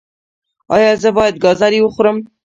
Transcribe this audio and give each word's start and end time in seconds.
ایا 0.75 0.91
زه 1.01 1.09
باید 1.17 1.35
ګازرې 1.43 1.79
وخورم؟ 1.83 2.17